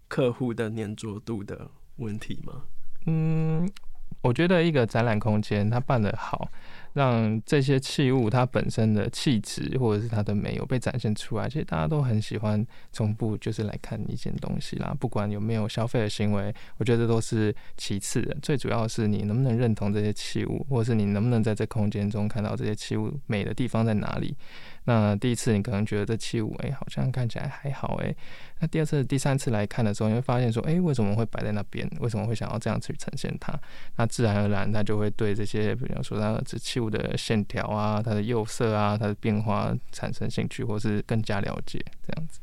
[0.07, 2.63] 客户的粘着度的问题吗？
[3.05, 3.69] 嗯，
[4.21, 6.49] 我觉得一个展览空间它办得好，
[6.93, 14.93] 让这些器物它本身的气质或者是它的美有被展现出来，其实大家都很喜欢从不就是来看一件东西啦。
[14.99, 24.35] 不管有没有消费的行为，我觉得都是其次的，最主要是你能不能认同这些器物，或者是你能不能在这空间中看到这些器物美的地方在哪里。
[24.85, 28.15] 那第一次你可能觉得这器物哎，好像看起来还好哎。
[28.59, 31.89] 那第二次、第三次来看的时候，你会发现说，哎，为什么会摆在那边？
[31.99, 33.53] 为什么会想要这样去呈现它？
[33.95, 42.39] 那自然而然，他就会对这些，比如说它这器物的线条啊、它的釉色啊、它的变化产生兴趣，或是更加了解这样子。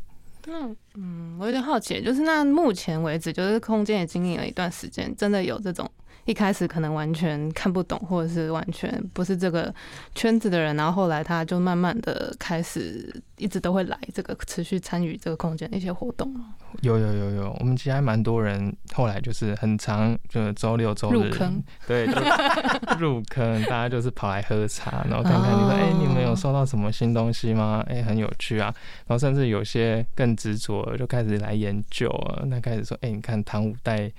[0.46, 5.90] 那嗯，我有点好奇，就是那目前为止，就是空间也经营了一段时间，真的有这种。
[6.26, 9.74] 一开始可能完全看不懂，或者是完全不是这个
[10.14, 16.34] 圈子的人，然后后来他就慢慢的开始，一直都会来这个持续参与这个空间的一些活动。
[16.82, 22.12] 有有有有，我们其实还蛮多人，后来就是很长，就周六周日入坑，对，就
[22.98, 27.84] 入坑，大家就是跑来喝茶，然后看看你说，哎、哦欸，你们有收到什么新东西吗？
[27.88, 28.74] 哎、欸，很有趣啊，
[29.06, 34.10] 然后甚至有些更执着，就开始来研究啊，那开始说，哎、欸，你看唐五代。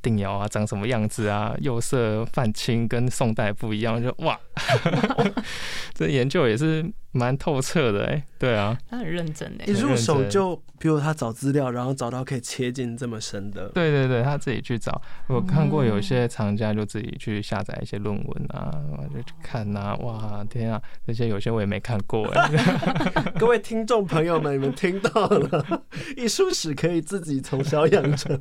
[0.00, 1.56] 定窑啊，长什么样子啊？
[1.60, 4.38] 釉色泛青，跟宋代不一样，就哇，
[5.92, 6.88] 这研究也是。
[7.12, 15.00] 蛮透彻的哎、欸，对啊，他很认真哎、欸，一入手就，比如他找资料，然后找到可以切进这么深的，对对对，他自己去找。
[15.28, 18.72] 我看过有些藏家就自己去下载一些论文啊，
[19.12, 23.32] 就去看呐、啊，哇，天啊，这些有些我也没看过哎、欸。
[23.38, 25.84] 各位听众朋友们，你们听到了，
[26.16, 28.40] 艺术史可以自己从小养成，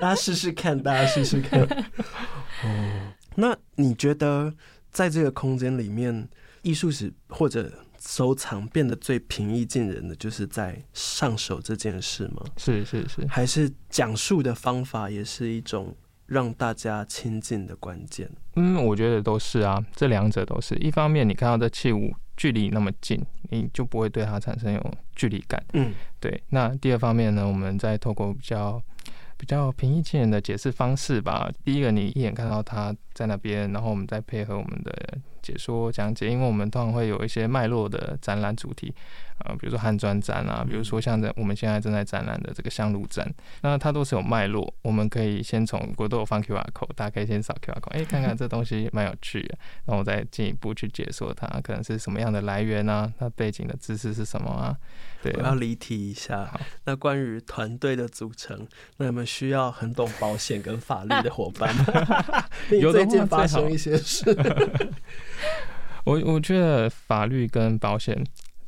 [0.00, 1.60] 大家试试看，大家试试看。
[2.62, 4.54] 哦，那你觉得
[4.92, 6.28] 在这个空间里面，
[6.62, 7.68] 艺术史或者
[8.04, 12.44] 收藏变得最平易近人的，就是在上手这件事吗？
[12.56, 15.94] 是是是，还是讲述的方法也是一种
[16.26, 18.28] 让大家亲近的关键？
[18.56, 20.74] 嗯，我觉得都是啊，这两者都是。
[20.76, 25.64] 一方面，你看到这器物距离那么近，你就不会对它产生有距离感。
[25.74, 26.42] 嗯，对。
[26.48, 28.82] 那第二方面呢，我们再透过比较
[29.36, 31.48] 比较平易近人的解释方式吧。
[31.64, 34.92] 第一个，你一眼看到它在那边，然后我们再配合我们的。
[35.42, 38.94] 解说讲解，因为我们通常会有一些脉络的展览主题，
[39.44, 43.28] 呃，比如说汉砖展啊，比如说像在我们现在正在展览的这个香炉展，
[43.62, 44.72] 那它都是有脉络。
[44.82, 54.76] 我们可以先从国都有放 QR code，大家可以先扫 QR code，哎，看看 这东西蛮有趣的，然后再进一步去解说它可能是什么样的来源啊，它背景的知识是什么啊？
[55.22, 56.44] 对，我要离题一下。
[56.44, 62.44] 好，那关于团队的组成，那你们需要很懂保险跟法律的伙伴吗？
[62.80, 64.24] 有最近发生一些事。
[66.04, 68.16] 我我觉得法律跟保险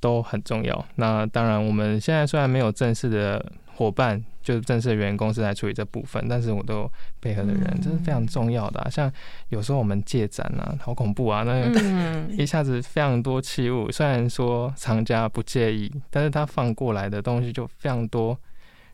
[0.00, 0.84] 都很重要。
[0.96, 6.88] 那当然，我们现在虽然没有正式的伙伴，就是正式的员工是来处理这部分，但是我都
[7.20, 8.88] 配合的人，这是非常重要的啊。
[8.88, 9.10] 像
[9.48, 11.66] 有时候我们借展啊，好恐怖啊，那
[12.37, 18.38] 一下子非常多器物，虽然说藏家不介意，但是他放过来的东西就非常多。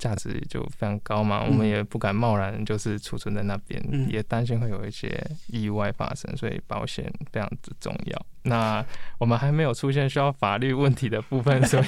[0.01, 8.27] 价值就非常高嘛，我们也不敢贸然就是储存在那边，嗯、也担心会有一些意外发生，所以保险非常之重要。
[8.43, 8.85] 那
[9.19, 11.85] 我们还没有出现需要法律问题的部分，所以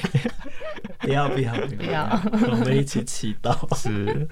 [1.01, 2.07] 不要不要不要，
[2.51, 3.57] 我们一起祈祷。
[3.75, 4.29] 是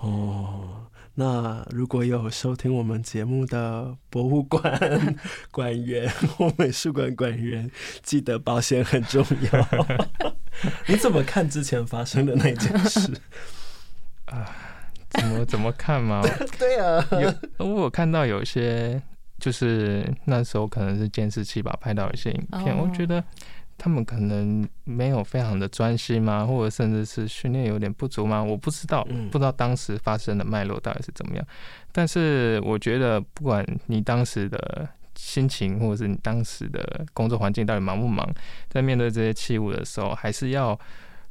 [0.00, 0.84] 哦。
[1.20, 5.16] 那如果有收听我们节目的博物馆
[5.50, 7.68] 馆员或美术馆馆员，
[8.04, 10.27] 记得保险很重要。
[10.86, 13.12] 你怎么看之前发生的那件事？
[14.26, 14.46] 啊，
[15.10, 16.22] 怎么怎么看吗？
[16.58, 19.00] 对啊，有我有看到有些，
[19.38, 23.22] 就是那时候可能是监视器吧，拍到一些影片，我觉得。
[23.80, 26.44] 他们可能没有非常的专心吗？
[26.44, 28.42] 或者甚至是训练有点不足吗？
[28.42, 31.46] 我不知道，不知道当时发生的脉络到底是怎么样。
[31.92, 34.88] 但是我觉得，不管你当时的
[35.18, 38.24] 心情，或者是你当时的工作环境到底忙不忙，
[38.68, 40.78] 在面对这些器物的时候，还是要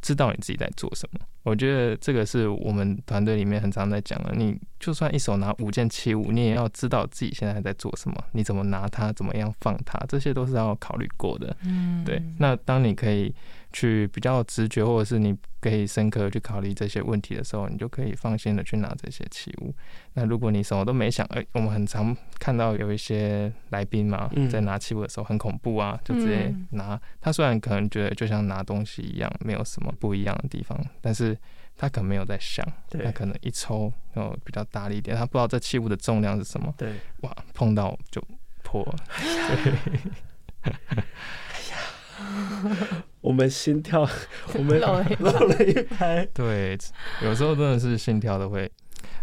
[0.01, 1.19] 知道你自己在做什么。
[1.43, 4.33] 我觉得这个是我们团队里面很常在讲的。
[4.35, 11.55] 你就算一手拿五件器物，你也要知道自己现在在做什么，你怎么拿它，怎么样放它，这些都是要考虑过的。
[11.63, 12.21] 嗯，对。
[12.39, 13.33] 那当你可以。
[13.77, 19.71] 去比较直觉，或者是你可以深刻去考虑这些问题的时候，你就可以放心的去拿这些器物。
[20.13, 26.99] 那如果你什么都没想，哎、欸，我们很常看到有一些来宾嘛，在拿器物的时候很恐怖啊，就直接拿。
[27.21, 31.37] 他虽然可能觉得就像拿东西一样，没有什么不一样的地方，但是
[31.77, 32.65] 他可能没有在想，
[33.03, 36.73] 他可能一抽然后比较大力一点，他不知道这器物的重量是什么。
[36.75, 38.19] 对，哇，碰到就
[38.63, 38.95] 破了。
[40.63, 40.73] 对
[43.21, 44.07] 我们心跳，
[44.55, 46.25] 我们漏了一拍。
[46.33, 46.77] 对，
[47.21, 48.71] 有时候真的是心跳都会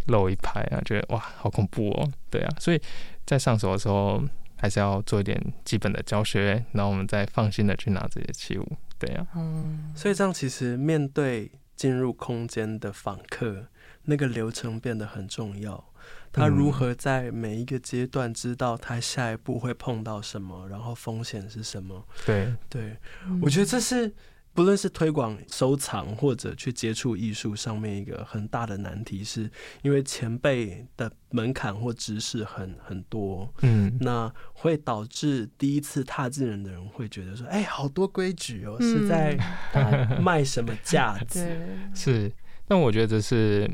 [0.08, 2.08] 漏一拍啊，觉得哇，好恐怖哦。
[2.30, 2.80] 对啊，所以
[3.24, 4.22] 在上手的时候，
[4.56, 8.72] 还是要做一点基本的教学，然后我们再放心的去拿这些器物。
[8.98, 13.66] 对啊，嗯，所以这样其实面对进入空间的访客，
[14.04, 15.84] 那个流程变得很重要。
[16.34, 22.04] 他如何在每一个阶段知道他下一步会碰到什么，然后风险是什么？
[22.26, 22.96] 对对，
[23.40, 24.12] 我觉得这是
[24.52, 29.48] 不论是推广收藏或者去接触艺术上面一个很大的难题，是
[29.82, 39.36] 因为前辈的门槛或知识很很多，嗯，那会导致第一次踏进人的人会觉得说，哎，好多规矩哦，是在
[40.20, 41.56] 卖什么价 值？
[41.94, 42.32] 是，
[42.66, 43.70] 但我觉得这是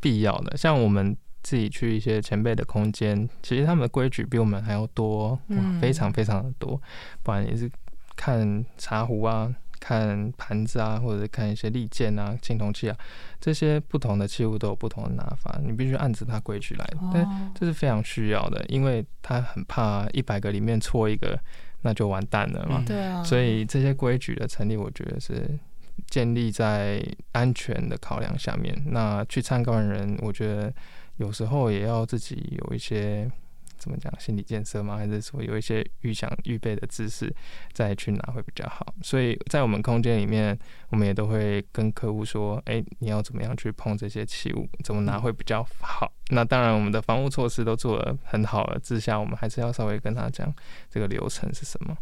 [0.00, 1.16] 必要的，像我们。
[1.42, 6.80] 自己去一些前辈的空间，其实他们的规矩比我们还要多，哇，非常非常的多。
[7.22, 7.70] 不然也是
[8.14, 9.50] 看茶壶啊，
[9.80, 12.96] 看盘子啊，或者是看一些利剑啊、青铜器啊，
[13.40, 16.86] 这些不同的器物都有不同的拿法，你必须按着它规矩来。
[17.12, 21.40] 但这是非常需要的，因为他很怕一百个里面错一个，
[21.80, 22.84] 那就完蛋了嘛。
[22.86, 23.24] 对啊。
[23.24, 25.58] 所以这些规矩的成立，我觉得是
[26.08, 28.78] 建立在安全的考量下面。
[28.88, 30.70] 那去参观的人，我觉得。
[31.20, 33.30] 有时候也要自己有一些
[33.76, 34.96] 怎么讲心理建设吗？
[34.96, 37.30] 还是说有一些预想预备的知识
[37.72, 38.94] 再去拿会比较好？
[39.02, 50.50] 所以在我们空间里面，我们也都会跟客户说：“哎、欸，你要怎么样去碰这些器物，怎么拿会比较好？”那当然，我们的防护措施都做得很好了之下，我们还是要稍微跟他讲
[50.90, 51.94] 这个流程是什么。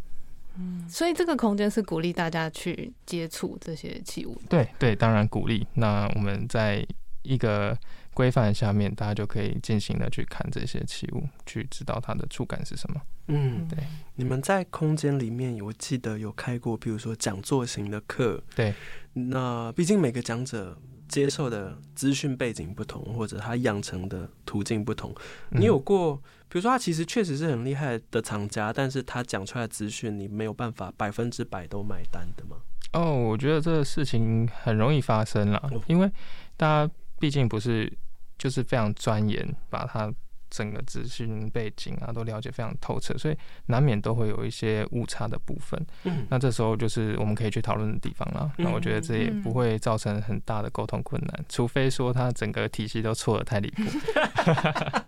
[0.57, 4.41] 嗯，所以这个空间是鼓励大家去接触这些器物。
[4.49, 5.67] 对对，当然鼓励。
[5.75, 6.87] 那我们在
[7.23, 7.77] 一个。
[8.19, 13.01] 规范下面，大家就可以尽情的去看这些器物，去知道它的触感是什么。
[13.29, 13.79] 嗯，对。
[14.17, 18.43] 你们在空间里面，我记得有开过，比如说讲座型的课。
[18.57, 18.75] 对。
[19.13, 20.77] 那毕竟每个讲者
[21.07, 25.15] 接受的资讯背景不同，或者他养成的途径不同。
[25.51, 26.17] 你有过，
[26.49, 32.57] 比如说他其实确实是很厉害的藏家，但是他讲出来的资讯，你没有办法百分之百都买单的吗？
[32.95, 36.11] 哦，我觉得这个事情很容易发生啦，因为
[36.57, 37.97] 大家毕竟不是。
[38.39, 40.13] 就是非常钻研，把他
[40.51, 45.79] 整个资讯背景啊都了解非常透彻，所以难免都会有一些误差的部分。
[46.05, 48.51] 嗯，那这时候就是我们可以去讨论的地方了。
[48.57, 53.83] 那我觉得这也不会造成很大的沟通困难，除非说他整个体系都错的太离谱。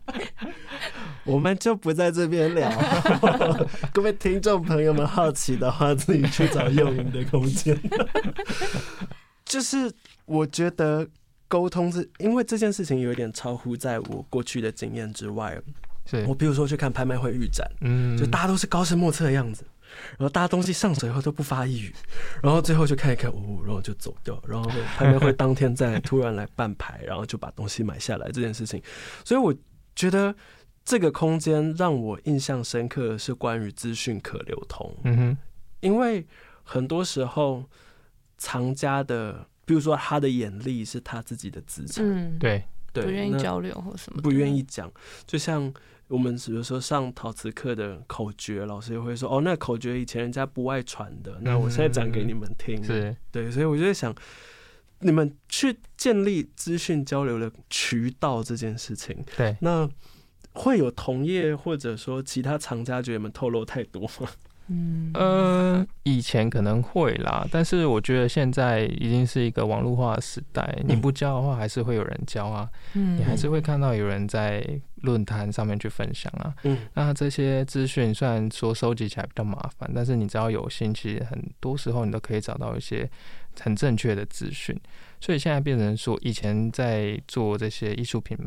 [1.25, 2.71] 我们就不在这边聊。
[3.95, 7.81] 各位听众朋友们好奇的话，自己去找祐盈的空间。
[9.47, 9.91] 就是
[10.27, 11.09] 我觉得。
[11.51, 15.61] 沟通是因为这件事情有一点超乎在我过去的经验之外。
[16.07, 19.65] 是我比如说去看拍卖会预展，嗯，就大家都是高深莫测的样子，
[20.17, 21.95] 然后大家东西上手以后都不发一语，
[22.43, 28.83] 然后最后就看一看，哦，然后就走掉，然后拍卖会当天再突然来办牌，然后就把东西买下来这件事情。
[29.25, 29.55] 所以我
[29.95, 30.35] 觉得
[30.85, 34.97] 这个空间让我印象深刻的是关于资讯可流通。
[35.05, 35.39] 嗯哼，
[35.81, 36.27] 因为
[36.63, 37.65] 很多时候
[38.39, 39.47] 藏家的。
[39.65, 42.65] 比如说，他的眼力是他自己的资产，嗯，对。
[42.93, 44.91] 对，不愿意交流或什么，不愿意讲。
[45.25, 45.73] 就像
[46.09, 54.13] 我们比如说上陶瓷课的口诀，老师也会说：“哦，那口诀以前人家不外传的，那我现在讲给你们听。”是，对，所以我就在想，
[54.99, 59.89] 你们去建立资讯交流的渠道这件事情，对，那
[60.55, 64.29] 会有同业或者说其他厂家觉得你们透露太多吗？
[64.73, 74.65] 嗯，呃，以前可能会啦，但是我觉得现在已经是一个网络化的时代，你不教的话，还是会有人教啊，嗯，你还是会看到有人在
[75.03, 83.11] 论坛上面去分享啊，嗯，那这些资讯虽然说收集起来比较麻烦，但是你只要有心，其实很多时候你都可以找到一些
[83.61, 84.79] 很正确的资讯，
[85.21, 88.39] 所以现在变成说，以前在做这些艺术品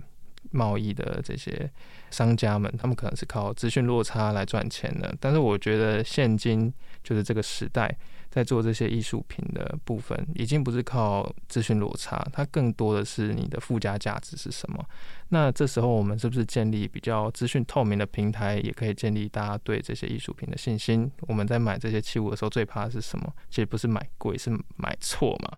[0.54, 1.70] 贸易的这些。
[2.12, 6.72] 商家们，他们可能是靠资讯落差来赚钱的，但是我觉得现今
[7.04, 7.92] 就是这个时代，
[8.30, 14.86] 在做这些艺术品的部分，已经不是靠资讯落差，它更多的是你的附加价值是什么。
[15.30, 21.12] 那这时候，我们是不是建立比较资讯透明的平台，也可以建立大家对这些艺术品的信心？
[21.22, 23.34] 我们在买这些器物的时候，最怕的是什么？
[23.50, 25.58] 其实不是买贵，是买错嘛。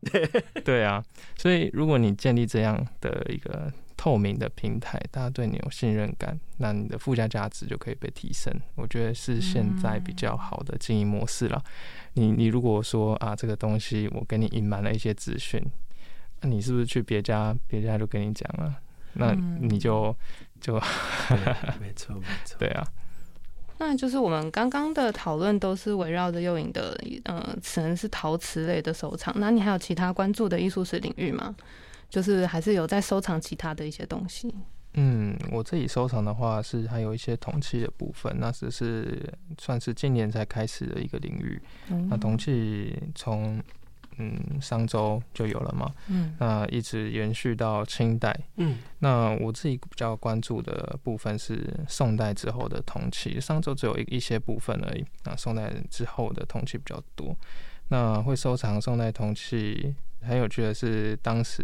[0.64, 1.04] 对啊，
[1.38, 3.70] 所以如果你建立这样的一个。
[3.98, 8.54] 透明的平台，大家对你有信任感，那你的附加价值就可以被提升。
[8.76, 11.64] 我觉得是现在比较好的经营模式了。
[12.14, 15.62] 你你如果说啊，这个东西我给你隐瞒了一些资讯，
[16.42, 18.76] 那你是不是去别家，别家就跟你讲了？
[19.14, 20.16] 那你就
[20.60, 20.76] 就
[21.80, 22.86] 没错没错， 对啊。
[23.78, 29.34] 那就是我们刚刚的讨论都是围绕着柚颖的，呃，可能是陶瓷类的收藏。
[29.38, 31.54] 那你还有其他关注的艺术史领域吗？
[32.10, 34.54] 就是还是有在收藏其他的一些东西。
[34.98, 39.22] 嗯，我自己收藏的话是还有一些铜器的部分，那只是
[39.58, 41.62] 算是今年才开始的一个领域。
[41.90, 43.62] 嗯、那铜器从
[44.18, 55.04] 嗯商周就有了嘛，嗯，那一直延续到清代，嗯，那我自己比较关注的部分是宋代之后的铜器，商周只有一一些部分而已。
[55.26, 57.36] 那宋代之后的铜器比较多，
[57.90, 59.96] 那会收藏宋代铜器。
[60.22, 61.64] 很有趣的是，当时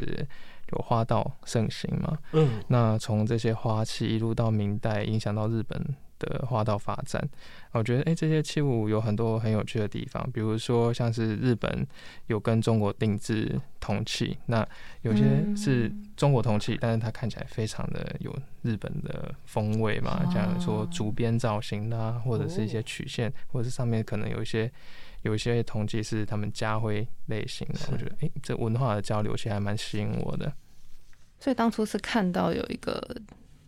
[0.71, 5.83] 有花道盛行嘛，嗯，那从这些花器一路到明代，影响到日本
[6.19, 7.27] 的花道发展。
[7.71, 11.87] 我觉得，哎、欸，这些器物有很多很有趣的地方，比如说像是日本
[12.27, 14.63] 有跟中国定制铜器，那
[15.01, 15.23] 有些
[15.55, 24.71] 是中国铜器，但是它看起来非常的有日本的风味嘛，像说竹编造型啦，或者是一些曲线，或者是上面可能有一些。
[25.21, 30.51] 有一些统计是他们家徽类型的，我觉得，哎、欸，这文化的交流其实还蛮吸引我的。
[31.39, 33.21] 所以当初是看到有一个。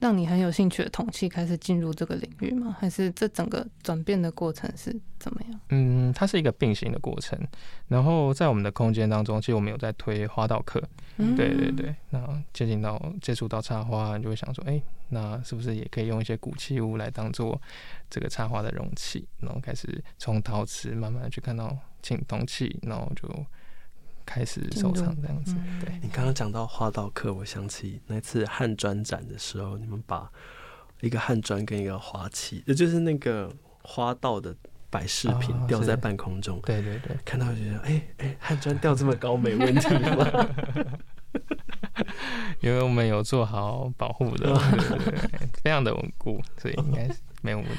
[0.04, 2.76] 让你很有兴趣的铜器开始进入这个领域吗？
[2.78, 5.58] 还是这整个转变的过程是怎么样？
[5.70, 7.40] 嗯，它是一个并行的过程。
[7.88, 10.84] 然后在我们的空间当中，其实我们有在推花道课。
[11.20, 17.62] 嗯、对对对，那接近到接触到插花，你就会想说，哎、欸，那是不是也可以用一些古器物来当做
[18.10, 19.26] 这个插花的容器？
[19.40, 23.46] 然后开始从陶瓷慢慢去看到青铜器，然后就。
[24.26, 25.94] 开始收藏这样子，对。
[26.02, 30.30] 你刚刚讲到花道课，我想起那次汉砖展的时候，你们把
[31.02, 33.52] 一个汉砖跟一个花器，也就是那个
[33.82, 34.56] 花道的
[34.90, 36.60] 摆饰品吊在半空中。
[36.66, 40.48] 对对对，看到就觉得，哎哎，汉砖吊这么高没问题吗？
[42.62, 47.74] 因为我们有做好保护的，对对对，非常的稳固，所以应该是没有问题。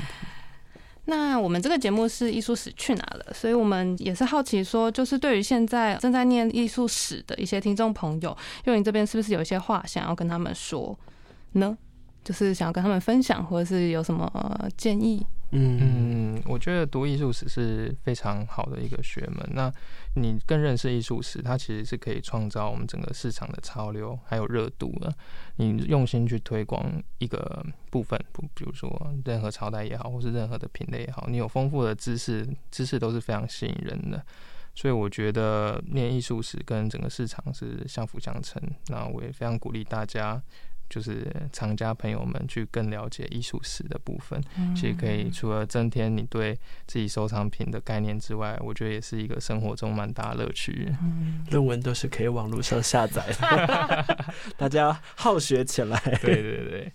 [1.06, 3.26] 那我们这个节目是艺术史去哪了？
[3.34, 10.98] 所以我们也是好奇说，就是对于现在正在念艺术史的一些听众朋友，用你这边是不是有一些话想要跟他们说
[11.52, 11.76] 呢？
[12.24, 14.30] 就是想要跟他们分享，或者是有什么
[14.78, 15.24] 建议？
[15.56, 19.48] 嗯，我觉得读艺术史是非常好的一个学门。
[19.52, 19.72] 那
[20.14, 25.14] 你更认识艺术史，它其实是可以创造我们整个市场的潮流还有热度的。
[25.56, 34.20] 你用心去推广一个部分，不，比如说任何朝代也好，或是任何的品类也好，你有丰富的知识，知识都是非常吸引人的。
[34.74, 38.60] 所以我觉得念艺术史跟整个市场是相辅相成。
[38.88, 40.42] 那我也非常鼓励大家。
[40.94, 44.40] 就是藏家朋友们去更了解艺术史的部分，
[44.76, 50.94] 其实可以除了增添你对自己收藏品的概念之外，我觉得也是一个生活中蛮大乐趣。
[51.50, 54.24] 论文都是可以网络上下载的，
[54.56, 55.98] 大家好学起来。
[56.22, 56.92] 对对对，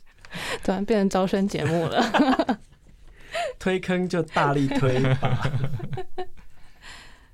[0.63, 2.59] 突然变成招生节目了，
[3.59, 5.51] 推坑就大力推吧。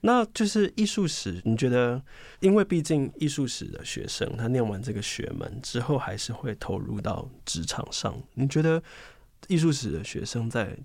[0.05, 1.99] 那就是艺术史，你觉得？
[2.39, 8.15] 因为毕竟艺术史的学生，他念完这个学门之后，还是会投入到职场上。
[8.35, 8.81] 你觉得
[9.47, 10.77] 艺术史的学生在，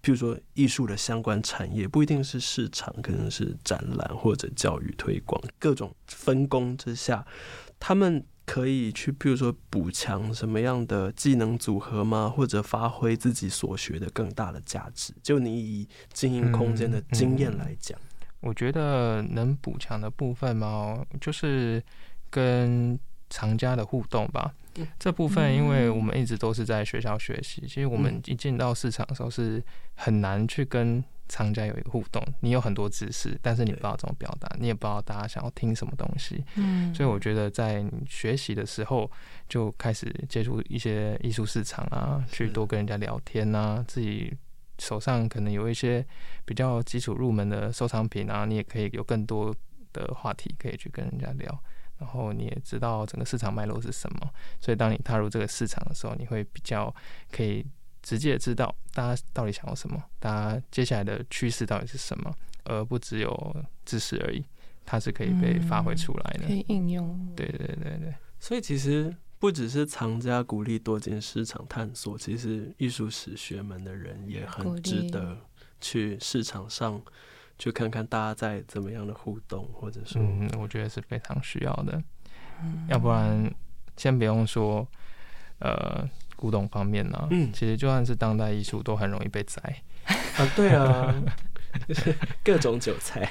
[0.00, 7.26] 譬如说艺术的相关产业，不一定是市场，可能是展览或者教育推广各种分工之下，
[7.80, 12.28] 他们可以去，譬如说补强什么样的技能组合吗？
[12.28, 15.12] 或者发挥自己所学的更大的价值？
[15.24, 17.98] 就你以经营空间的经验来讲。
[18.40, 21.82] 我觉得能补强的部分嘛，就是
[22.28, 24.52] 跟藏家的互动吧。
[24.98, 29.62] 这部分，因为我们一直都是在学校学习，其实我们一进到市场的时候是
[29.94, 32.24] 很难去跟藏家有一个互动。
[32.40, 36.42] 你有很多知识，但是你不知道怎么表达，你也不知道大家想要听什么东西。
[36.54, 39.10] 嗯，所以我觉得在你学习的时候
[39.48, 44.32] 就开始接触一些艺术市场啊，去多跟人家聊天啊，自己
[44.80, 46.04] 手上可能有一些
[46.44, 49.54] 比较基础入门的收藏品啊，你也可以有更多
[49.92, 51.62] 的话题可以去跟人家聊。
[51.98, 56.92] 然后你也知道整个市场脉络是什么，所以当你踏入这个市场的时候，你会比较
[57.30, 57.62] 可以
[58.00, 64.42] 直接知道大家到底想要什么，大家接下来的趋势到底是什么，而不只有知识而已，
[64.86, 67.34] 它是可以被发挥出来的，嗯、可以应用。
[67.36, 75.36] 对对对对，所以其实不只是藏家鼓励多进市场探索，其实艺术史学门的人也很值得
[75.80, 77.02] 去市场上。
[77.58, 82.02] 去看看大家在怎么样的互动，或者说，嗯，我觉得是非常需要的。
[82.62, 83.54] 嗯，要不然，
[83.98, 84.88] 先不用说，
[85.58, 89.60] 呃，古董方面呢，啊，嗯，其实就算是当代艺术，都很容易被宰。
[90.06, 91.14] 啊，对啊
[92.42, 93.30] 各种韭菜。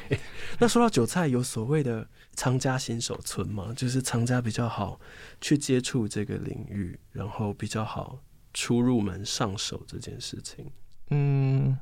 [0.60, 3.74] 那说到韭菜，有所谓的藏家新手村吗？
[3.76, 5.00] 就是藏家比较好
[5.42, 8.20] 去接触这个领域，然后比较好
[8.54, 10.72] 出入门上手这件事情。
[11.10, 11.78] 嗯。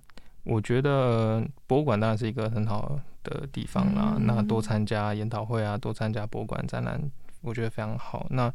[0.50, 4.14] 我觉得博物馆当然是一个很好的地方啦。
[4.18, 6.98] 嗯、那多参加研讨会啊，多参加博物馆展览，
[7.42, 8.26] 我觉得非常好。
[8.30, 8.50] 那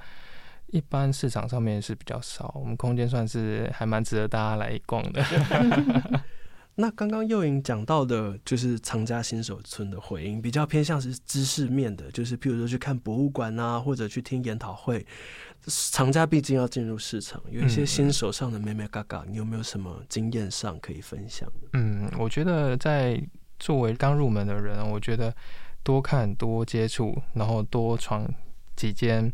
[0.69, 5.23] 一般市场上面是比较少，我们空间算是还蛮值得大家来逛的。
[6.75, 15.07] 那刚刚又莹讲到的，就是藏家新手村的回应，比较偏向是知识面的，就是譬如说去看博物馆啊，或者去听研讨会。
[15.67, 21.49] 藏家毕竟要进入市场，有一些新手上的眉眉角角，你有没有什么经验上可以分享？
[21.75, 23.23] 嗯，我觉得在
[23.61, 25.33] 作为刚入门的人，我觉得
[25.85, 28.27] 多看多接触，然后多闯
[28.75, 29.33] 几间，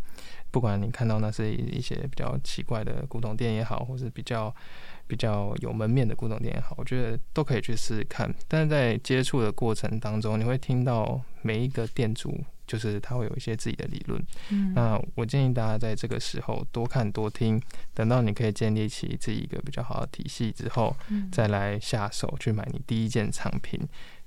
[0.50, 4.54] 不管你看到那是一些比较奇怪的古董店也好，或是比较
[5.08, 8.32] 比较有门面的古董店也好，我觉得都可以去试试看。
[8.46, 12.44] 但是在接触的过程当中，你会听到每一个店主。
[12.68, 17.58] 就是他会有一些自己的理论，嗯，那我建议大家在这个时候多看多听，
[17.94, 20.94] 等到你可以建立起自己一个比较好的体系之后，
[21.32, 23.80] 再来下手去买你第一件藏品。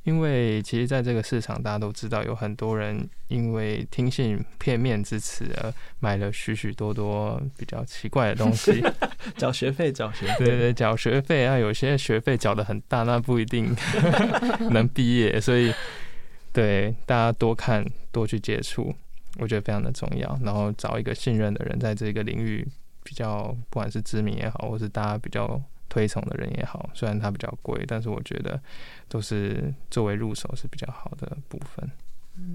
[0.04, 8.84] 因为其实在这个市场，大家都知道有很多人因为听信片面之词而买了许许多多比较奇怪的东西，
[9.38, 13.76] 缴学费，缴学费，对对，缴学费啊，有些学费缴的很大，那不一定
[14.72, 15.74] 能毕业，所以。
[16.54, 17.82] 对，大家多看
[18.12, 18.94] 多去接触，
[19.40, 20.38] 我觉得非常的重要。
[20.44, 22.68] 然后找一个信任的人，在这个领域
[23.04, 25.48] 比较，不管是知名也好，或是大家比较
[25.92, 28.58] 推崇的人也好，虽然它比较贵，但是我觉得
[29.10, 31.92] 都是作为入手是比较好的部分。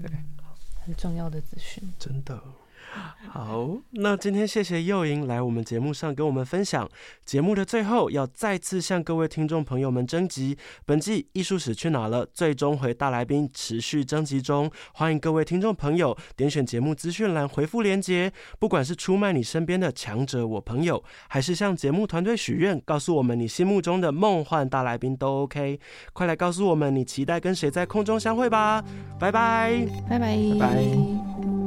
[0.01, 0.35] 对，嗯，
[0.83, 2.41] 很重要的资讯，真的。
[3.29, 6.89] 好，那今天谢谢又颖来我们节目上跟我们分享。
[7.25, 25.79] 节目的最后，要再次向各位听众朋友们征集本季艺术史去哪了最终回大来宾持续征集中，欢迎各位听众朋友点选节目资讯栏回复连接，不管是出卖你身边的强者我朋友，还是向节目团队许愿，告诉我们你心目中的梦幻大来宾都 OK。
[26.13, 28.83] 快来告诉我们你期待跟谁在空中相会吧！
[29.19, 31.66] 拜拜，拜拜，拜拜。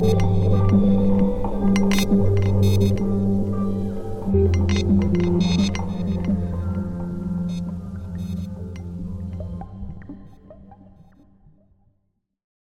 [0.00, 0.27] thank you.